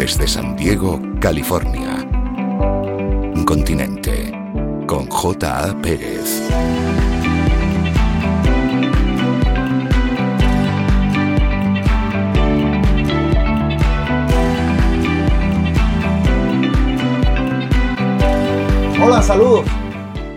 [0.00, 2.08] Desde San Diego, California.
[3.44, 4.32] Continente
[4.86, 5.76] con J.A.
[5.82, 6.40] Pérez.
[19.04, 19.66] Hola, saludos.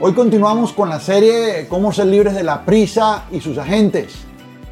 [0.00, 4.24] Hoy continuamos con la serie Cómo ser libres de la prisa y sus agentes.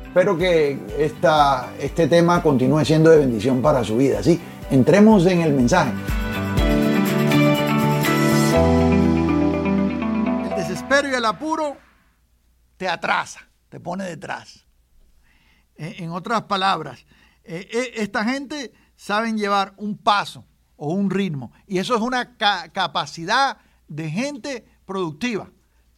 [0.07, 4.21] Espero que esta, este tema continúe siendo de bendición para su vida.
[4.21, 5.93] Así, entremos en el mensaje.
[10.45, 11.77] El desespero y el apuro
[12.77, 14.67] te atrasa, te pone detrás.
[15.77, 17.07] En otras palabras,
[17.45, 20.45] eh, eh, esta gente saben llevar un paso
[20.77, 21.53] o un ritmo.
[21.67, 25.51] Y eso es una capacidad de gente productiva,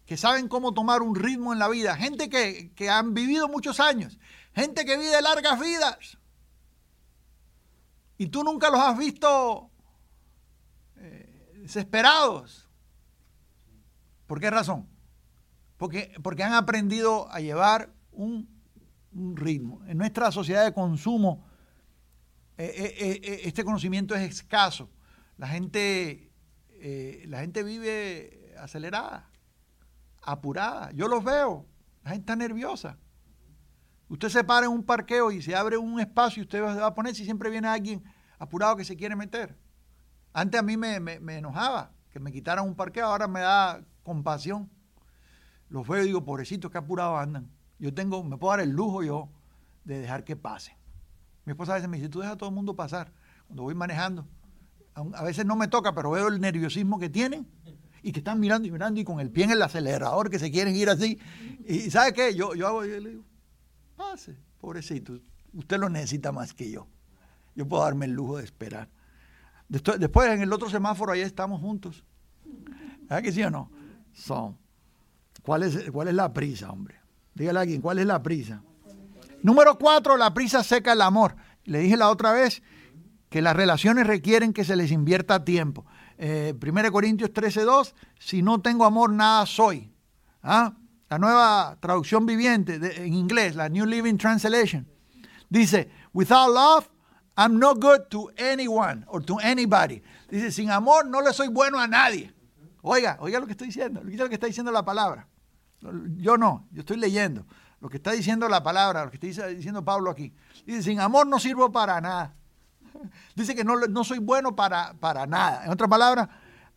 [0.04, 1.96] que saben cómo tomar un ritmo en la vida.
[1.96, 4.18] Gente que, que han vivido muchos años,
[4.54, 6.19] gente que vive largas vidas.
[8.20, 9.70] Y tú nunca los has visto
[10.96, 12.68] eh, desesperados.
[14.26, 14.86] ¿Por qué razón?
[15.78, 18.46] Porque, porque han aprendido a llevar un,
[19.34, 19.80] ritmo.
[19.86, 21.46] En nuestra sociedad de consumo,
[22.58, 24.90] eh, eh, este conocimiento es escaso.
[25.38, 26.30] La gente
[27.26, 29.30] la gente vive acelerada,
[30.20, 30.92] apurada.
[30.92, 31.66] Yo los veo,
[32.04, 32.98] la gente está nerviosa.
[34.10, 36.94] Usted se para en un parqueo y se abre un espacio y usted va a
[36.94, 38.02] poner si siempre viene alguien
[38.40, 39.56] apurado que se quiere meter.
[40.32, 40.96] Antes a mí me,
[41.36, 44.68] enojaba que me quitaran un parqueo, ahora me da compasión.
[45.68, 47.52] Los veo y digo, pobrecitos, qué apurados andan.
[47.78, 49.28] Yo tengo, me puedo dar el lujo yo
[49.84, 50.74] de dejar que pasen.
[51.44, 53.12] Mi esposa a veces me dice, tú deja a todo el mundo pasar.
[53.46, 54.26] Cuando voy manejando,
[55.14, 57.46] a veces no me toca, pero veo el nerviosismo que tienen
[58.02, 60.50] y que están mirando y mirando y con el pie en el acelerador que se
[60.50, 61.20] quieren ir así.
[61.64, 62.34] Y ¿sabe qué?
[62.34, 63.29] Yo, yo hago, yo le digo,
[64.00, 65.18] pase, pobrecito,
[65.52, 66.86] usted lo necesita más que yo.
[67.54, 68.88] Yo puedo darme el lujo de esperar.
[69.68, 72.02] Después, en el otro semáforo ahí estamos juntos.
[73.02, 73.70] ¿Verdad que sí o no?
[74.12, 74.56] Son.
[75.42, 76.96] ¿Cuál es, ¿Cuál es la prisa, hombre?
[77.34, 78.62] Dígale a alguien, ¿cuál es la prisa?
[79.42, 81.36] Número cuatro, la prisa seca el amor.
[81.64, 82.62] Le dije la otra vez
[83.28, 85.84] que las relaciones requieren que se les invierta tiempo.
[86.18, 89.92] Eh, 1 Corintios 13:2, si no tengo amor, nada soy.
[90.42, 90.74] ¿Ah?
[91.10, 94.86] La nueva traducción viviente en inglés, la New Living Translation,
[95.48, 96.88] dice, without love,
[97.36, 100.02] I'm no good to anyone or to anybody.
[100.28, 102.32] Dice, sin amor no le soy bueno a nadie.
[102.82, 105.26] Oiga, oiga lo que estoy diciendo, oiga lo que está diciendo la palabra.
[106.16, 107.44] Yo no, yo estoy leyendo
[107.80, 110.32] lo que está diciendo la palabra, lo que está diciendo Pablo aquí.
[110.64, 112.34] Dice, sin amor no sirvo para nada.
[113.34, 115.64] Dice que no, soy bueno para, para nada.
[115.64, 116.28] En otras palabras,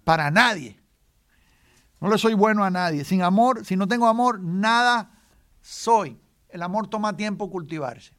[0.03, 0.79] para nadie.
[2.03, 3.05] No le soy bueno a nadie.
[3.05, 5.09] Sin amor, si no tengo amor, nada
[5.61, 6.19] soy.
[6.49, 8.13] El amor toma tiempo cultivarse.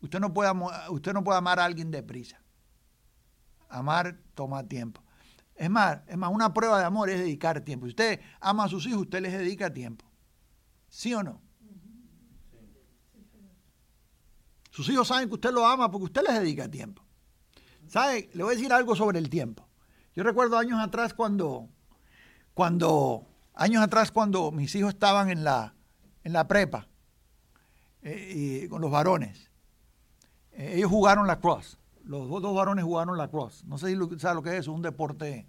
[0.00, 2.40] Usted no puede, amar a alguien deprisa.
[3.68, 5.02] Amar toma tiempo.
[5.56, 7.86] Es más, es más, una prueba de amor es dedicar tiempo.
[7.86, 10.04] Si usted ama a sus hijos, usted les dedica tiempo.
[10.88, 11.42] ¿Sí o no?
[14.70, 17.02] Sus hijos saben que usted lo ama porque usted les dedica tiempo.
[17.88, 18.30] ¿Sabe?
[18.34, 19.68] Le voy a decir algo sobre el tiempo.
[20.14, 21.68] Yo recuerdo años atrás cuando,
[22.54, 25.74] cuando, años atrás cuando mis hijos estaban en la,
[26.24, 26.88] en la prepa,
[28.02, 29.50] eh, con los varones.
[30.52, 31.78] Eh, ellos jugaron la cross.
[32.04, 33.64] Los dos, varones jugaron la cross.
[33.64, 35.46] No sé si sabe lo que es, es un deporte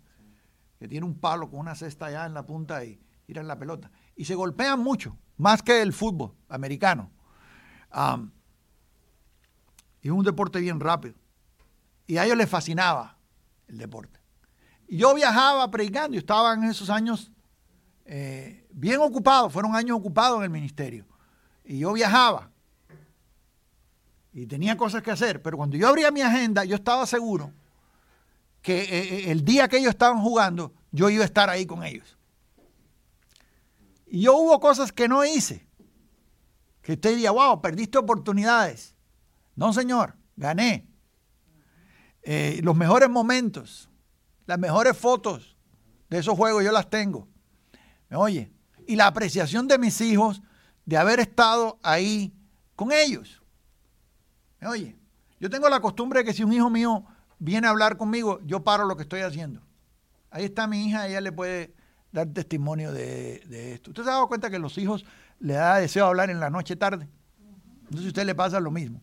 [0.79, 3.91] que tiene un palo con una cesta allá en la punta y tiran la pelota.
[4.15, 7.11] Y se golpean mucho, más que el fútbol americano.
[10.01, 11.15] y es un deporte bien rápido.
[12.05, 13.17] Y a ellos les fascinaba
[13.67, 14.20] el deporte.
[14.91, 17.31] Yo viajaba predicando y estaba en esos años
[18.03, 21.05] eh, bien ocupado, fueron años ocupados en el ministerio.
[21.63, 22.51] Y yo viajaba
[24.33, 27.53] y tenía cosas que hacer, pero cuando yo abría mi agenda, yo estaba seguro
[28.61, 31.85] que eh, eh, el día que ellos estaban jugando, yo iba a estar ahí con
[31.85, 32.17] ellos.
[34.07, 35.65] Y yo hubo cosas que no hice,
[36.81, 38.93] que usted diría, wow, perdiste oportunidades.
[39.55, 40.85] No, señor, gané.
[42.61, 43.90] Los mejores momentos,
[44.45, 45.55] las mejores fotos
[46.09, 47.27] de esos juegos yo las tengo.
[48.09, 48.51] ¿Me oye?
[48.87, 50.41] Y la apreciación de mis hijos
[50.85, 52.33] de haber estado ahí
[52.75, 53.41] con ellos.
[54.59, 54.95] ¿Me oye?
[55.39, 57.05] Yo tengo la costumbre de que si un hijo mío
[57.39, 59.61] viene a hablar conmigo, yo paro lo que estoy haciendo.
[60.29, 61.73] Ahí está mi hija, ella le puede
[62.11, 63.91] dar testimonio de, esto.
[63.91, 65.05] ¿Usted se ha dado cuenta que los hijos
[65.39, 67.09] le da deseo hablar en la noche tarde?
[67.83, 69.01] Entonces a usted le pasa lo mismo.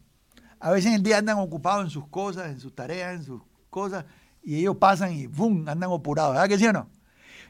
[0.61, 3.43] A veces en el día andan ocupados en sus cosas, en sus tareas, en sus
[3.70, 4.05] cosas,
[4.48, 5.68] y ellos pasan y ¡bum!
[5.68, 6.88] andan apurados, ¿verdad que sí o no?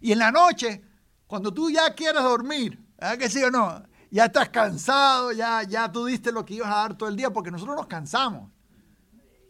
[0.01, 0.83] Y en la noche,
[1.29, 3.85] cuando tú ya quieres dormir, ¿verdad que sí o no?
[4.11, 7.31] Ya estás cansado, ya, ya tú diste lo que ibas a dar todo el día,
[7.31, 8.51] porque nosotros nos cansamos.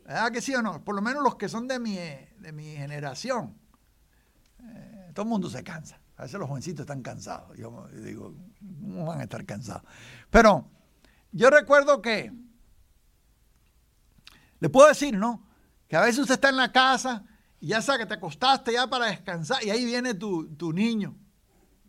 [0.04, 0.84] ¿Verdad que sí o no?
[0.84, 3.56] Por lo menos los que son de mi, de mi generación.
[4.60, 5.98] Eh, todo el mundo se cansa.
[6.18, 7.56] A veces los jovencitos están cansados.
[7.56, 9.84] Yo digo, ¿cómo van a estar cansados?
[10.28, 10.68] Pero
[11.32, 12.30] yo recuerdo que,
[14.60, 15.48] le puedo decir, ¿no?
[15.88, 17.24] Que a veces usted está en la casa
[17.60, 21.16] y ya sabe que te acostaste ya para descansar y ahí viene tu, tu niño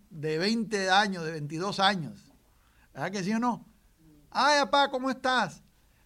[0.09, 2.31] de 20 años, de 22 años.
[2.93, 3.65] ¿Verdad que sí o no?
[4.31, 5.61] Ay, papá, ¿cómo estás?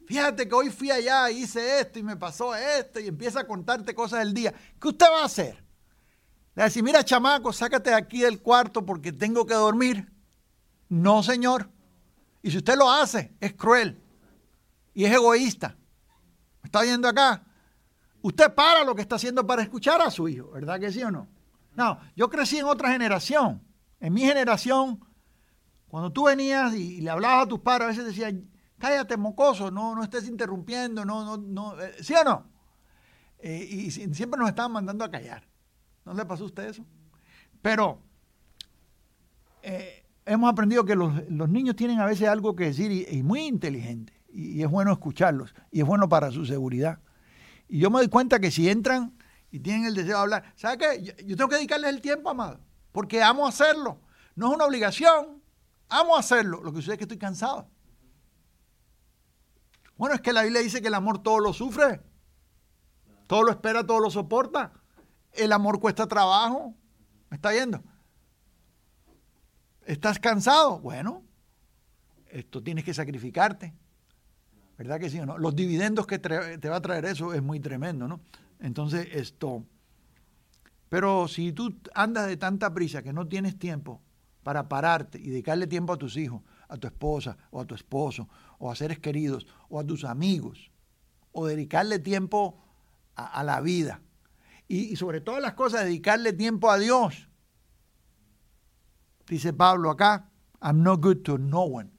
[0.06, 3.96] Fíjate que hoy fui allá, hice esto y me pasó esto y empieza a contarte
[3.96, 4.54] cosas del día.
[4.80, 5.56] ¿Qué usted va a hacer?
[6.56, 10.12] Le va a decir, mira, chamaco, sácate de aquí del cuarto porque tengo que dormir.
[10.90, 11.70] No, señor.
[12.42, 14.02] Y si usted lo hace, es cruel
[14.94, 15.78] y es egoísta.
[16.62, 17.44] ¿Me está viendo acá?
[18.24, 21.12] Usted para lo que está haciendo para escuchar a su hijo, ¿verdad que sí o
[21.12, 21.28] no?
[21.76, 23.62] No, yo crecí en otra generación.
[24.00, 25.04] En mi generación,
[25.90, 29.94] cuando tú venías y, le hablabas a tus padres, a veces decían, cállate, mocoso, no,
[29.94, 32.48] no estés interrumpiendo, no, no, no, eh, ¿sí o no?
[33.40, 35.46] Eh, y, siempre nos estaban mandando a callar.
[36.06, 36.86] ¿No le pasó a usted eso?
[37.62, 38.02] Pero
[39.64, 41.14] eh, hemos aprendido que los,
[41.50, 44.14] niños tienen a veces algo que decir y, muy inteligente.
[44.30, 45.54] Y, es bueno escucharlos.
[45.72, 47.00] Y es bueno para su seguridad.
[47.74, 49.18] Y yo me doy cuenta que si entran
[49.50, 51.02] y tienen el deseo de hablar, ¿sabe qué?
[51.02, 52.60] Yo, yo tengo que dedicarles el tiempo, amado.
[52.92, 54.00] Porque amo hacerlo.
[54.36, 55.42] No es una obligación.
[55.90, 56.62] Amo hacerlo.
[56.62, 57.68] Lo que sucede es que estoy cansado.
[59.98, 62.00] Bueno, es que la Biblia dice que el amor todo lo sufre.
[63.26, 64.72] Todo lo espera, todo lo soporta.
[65.32, 66.76] El amor cuesta trabajo.
[67.32, 67.84] ¿Me está viendo?
[69.88, 70.78] ¿Estás cansado?
[70.78, 71.24] Bueno,
[72.28, 73.74] esto tienes que sacrificarte.
[74.78, 75.38] ¿Verdad que sí o no?
[75.38, 78.22] Los dividendos que te va a traer eso es muy tremendo, ¿no?
[78.60, 79.64] Entonces, esto.
[80.90, 84.02] Pero si tú andas de tanta prisa que no tienes tiempo
[84.44, 88.28] para pararte y dedicarle tiempo a tus hijos, a tu esposa o a tu esposo,
[88.58, 90.72] o a seres queridos, o a tus amigos,
[91.32, 92.60] o dedicarle tiempo
[93.16, 94.02] a la vida,
[94.68, 97.30] y, sobre todas las cosas dedicarle tiempo a Dios.
[99.28, 100.30] Dice Pablo acá,
[100.62, 101.92] I'm not good to no one.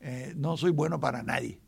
[0.00, 1.60] Eh, no soy bueno para nadie.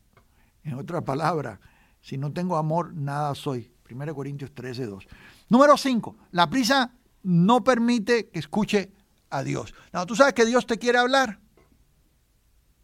[0.68, 1.58] En otras palabras,
[2.02, 3.72] si no tengo amor, nada soy.
[3.90, 5.06] 1 Corintios 13, 2.
[5.48, 6.16] Número 5.
[6.32, 6.92] La prisa
[7.22, 8.92] no permite que escuche
[9.30, 9.74] a Dios.
[9.92, 11.40] No, tú sabes que Dios te quiere hablar.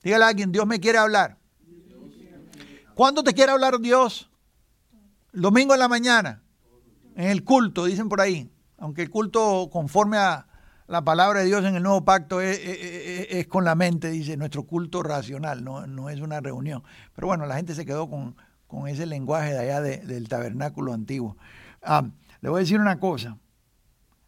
[0.03, 1.39] Dígale a alguien, Dios me quiere hablar.
[2.95, 4.31] ¿Cuándo te quiere hablar Dios?
[5.33, 6.43] El domingo en la mañana
[7.17, 10.47] en el culto, dicen por ahí, aunque el culto conforme a
[10.87, 15.03] la palabra de Dios en el nuevo pacto es, con la mente, dice, nuestro culto
[15.03, 16.83] racional, no, es una reunión.
[17.15, 18.37] Pero bueno, la gente se quedó con,
[18.87, 21.37] ese lenguaje de allá del tabernáculo antiguo.
[21.81, 22.05] Ah,
[22.41, 23.39] le voy a decir una cosa.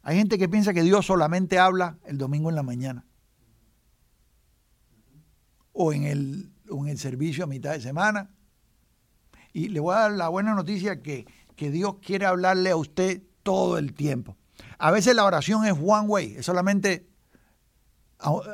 [0.02, 3.04] Hay gente que piensa que Dios solamente habla el domingo en la mañana.
[5.72, 6.52] O en el,
[6.96, 8.30] servicio a mitad de semana.
[9.52, 11.26] Y le voy a dar la buena noticia que
[11.56, 14.36] Dios quiere hablarle a usted todo el tiempo.
[14.78, 17.08] A veces la oración es one way, es solamente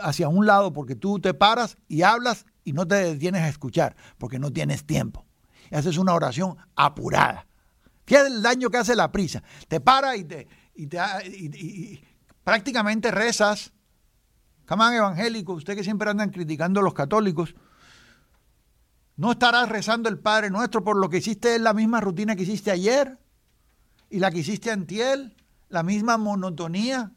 [0.03, 3.97] hacia un lado porque tú te paras y hablas y no te detienes a escuchar
[4.19, 5.27] porque no tienes tiempo.
[5.71, 7.47] Haces una oración apurada.
[8.05, 9.43] Fíjate el daño que hace la prisa.
[9.69, 10.99] Te para y te y, te,
[12.45, 13.73] prácticamente rezas.
[14.65, 17.55] Camán evangélico, usted que siempre andan criticando a los católicos,
[19.17, 22.45] no estarás rezando el Padre Nuestro por lo que hiciste es la misma rutina que
[22.45, 23.19] hiciste ayer
[24.09, 25.37] y la que hiciste antiel,
[25.73, 27.13] la misma monotonía.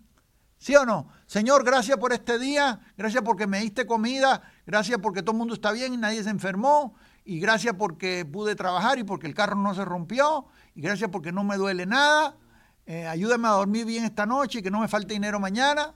[0.57, 1.09] ¿Sí o no?
[1.27, 5.53] Señor, gracias por este día, gracias porque me diste comida, gracias porque todo el mundo
[5.53, 6.95] está bien y nadie se enfermó,
[7.25, 11.33] y gracias porque pude trabajar y porque el carro no se rompió, y gracias porque
[11.33, 12.37] no me duele nada.
[12.85, 15.93] Eh, ayúdame a dormir bien esta noche y que no me falte dinero mañana.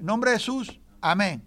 [0.00, 1.46] En nombre de Jesús, amén.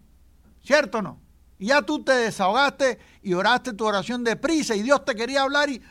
[0.62, 1.20] ¿Cierto o no?
[1.58, 5.42] Y ya tú te desahogaste y oraste tu oración de prisa y Dios te quería
[5.42, 5.82] hablar y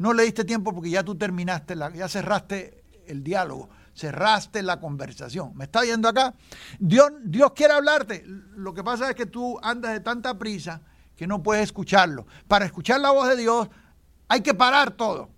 [0.00, 5.54] no le diste tiempo porque ya tú terminaste, ya cerraste el diálogo, cerraste la conversación.
[5.54, 6.32] ¿Me está viendo acá?
[6.78, 8.24] Dios, Dios quiere hablarte.
[8.26, 10.80] Lo que pasa es que tú andas de tanta prisa
[11.16, 12.26] que no puedes escucharlo.
[12.48, 13.68] Para escuchar la voz de Dios
[14.26, 15.28] hay que parar todo.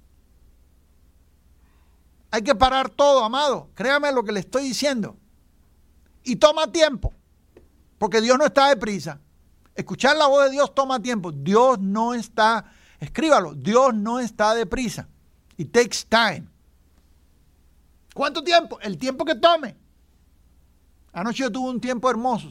[2.31, 3.69] Hay que parar todo, amado.
[3.75, 5.17] Créame lo que le estoy diciendo.
[6.23, 7.13] Y toma tiempo.
[7.99, 9.19] Porque Dios no está deprisa.
[9.75, 11.33] Escuchar la voz de Dios toma tiempo.
[11.33, 12.73] Dios no está,
[13.03, 15.09] escríbalo, Dios no está deprisa.
[15.57, 16.47] It takes time.
[18.15, 18.79] ¿Cuánto tiempo?
[18.81, 19.77] El tiempo que tome.
[21.13, 22.49] Anoche yo tuve un tiempo hermoso.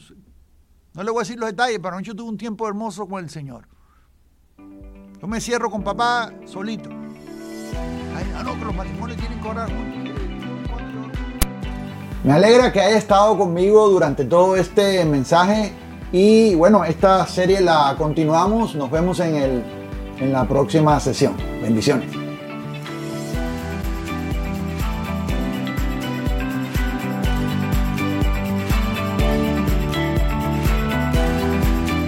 [0.94, 3.30] No le voy a decir los detalles, pero anoche tuve un tiempo hermoso con el
[3.30, 3.66] Señor.
[5.20, 6.90] Yo me cierro con papá solito.
[6.90, 9.70] ah, no, que los tienen que orar
[12.24, 15.72] me alegra que haya estado conmigo durante todo este mensaje
[16.12, 19.81] y bueno, esta serie la continuamos, nos vemos en el,
[20.22, 21.36] en la próxima sesión.
[21.60, 22.08] Bendiciones.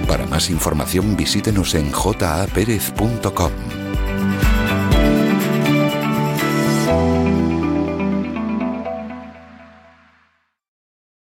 [0.09, 3.74] Para más información visítenos en japerez.com.